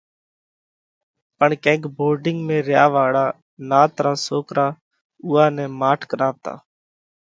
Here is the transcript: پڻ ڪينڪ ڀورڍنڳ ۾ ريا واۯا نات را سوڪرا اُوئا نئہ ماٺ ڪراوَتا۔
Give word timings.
پڻ 1.37 1.49
ڪينڪ 1.63 1.83
ڀورڍنڳ 1.97 2.37
۾ 2.49 2.57
ريا 2.69 2.85
واۯا 2.93 3.25
نات 3.69 3.93
را 4.03 4.13
سوڪرا 4.27 4.67
اُوئا 5.25 5.45
نئہ 5.55 5.63
ماٺ 5.79 5.99
ڪراوَتا۔ 6.09 6.53